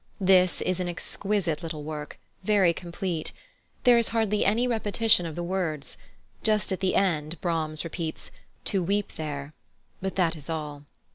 This 0.19 0.63
is 0.63 0.79
an 0.79 0.89
exquisite 0.89 1.61
little 1.61 1.83
work, 1.83 2.19
very 2.43 2.73
complete; 2.73 3.33
there 3.83 3.99
is 3.99 4.07
hardly 4.07 4.43
any 4.43 4.67
repetition 4.67 5.27
of 5.27 5.35
the 5.35 5.43
words: 5.43 5.95
just 6.41 6.71
at 6.71 6.79
the 6.79 6.95
end 6.95 7.39
Brahms 7.39 7.83
repeats 7.83 8.31
"to 8.65 8.81
weep 8.81 9.13
there," 9.13 9.53
but 10.01 10.15
that 10.15 10.35
is 10.35 10.49
all. 10.49 10.85